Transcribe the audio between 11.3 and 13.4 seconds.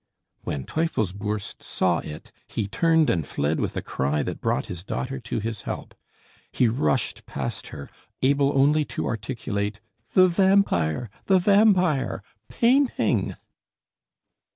vampire! Painting!"